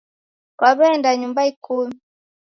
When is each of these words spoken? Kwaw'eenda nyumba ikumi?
Kwaw'eenda 0.57 1.11
nyumba 1.19 1.41
ikumi? 1.51 1.95